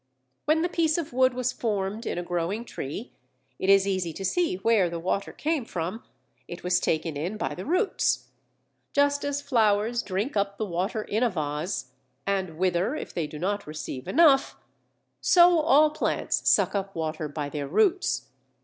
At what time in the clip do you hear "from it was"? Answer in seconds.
5.63-6.79